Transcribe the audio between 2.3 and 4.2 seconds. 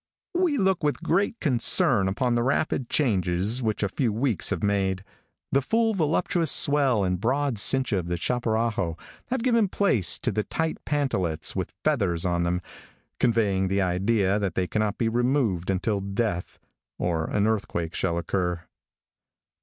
the rapid changes which a few